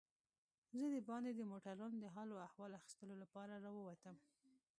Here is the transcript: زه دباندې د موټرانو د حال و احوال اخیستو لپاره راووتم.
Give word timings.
زه 0.77 0.85
دباندې 0.97 1.31
د 1.35 1.41
موټرانو 1.51 1.97
د 2.01 2.05
حال 2.15 2.29
و 2.31 2.43
احوال 2.47 2.71
اخیستو 2.79 3.19
لپاره 3.23 3.53
راووتم. 3.65 4.15